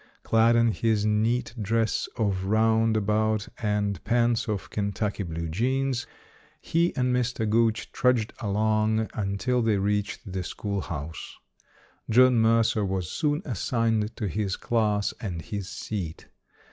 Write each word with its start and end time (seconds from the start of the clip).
Clad 0.23 0.55
in 0.55 0.69
his 0.71 1.05
neat 1.05 1.53
dress 1.61 2.09
of 2.17 2.45
round 2.45 2.97
about 2.97 3.47
and 3.61 4.03
pants 4.03 4.47
of 4.47 4.71
Kentucky 4.71 5.21
blue 5.21 5.47
jeans, 5.47 6.07
he 6.59 6.87
and 6.95 7.13
272] 7.13 7.43
UNSUNG 7.45 7.51
HEROES 7.51 7.51
Mr. 7.51 7.51
Gooch 7.51 7.91
trudged 7.91 8.33
along 8.39 9.07
until 9.13 9.61
they 9.61 9.77
reached 9.77 10.21
the 10.25 10.41
schoolhouse. 10.43 11.37
John 12.09 12.39
Mercer 12.39 12.83
was 12.83 13.11
soon 13.11 13.43
assigned 13.45 14.15
to 14.15 14.27
his 14.27 14.55
class 14.55 15.13
and 15.19 15.39
his 15.39 15.69
seat. 15.69 16.29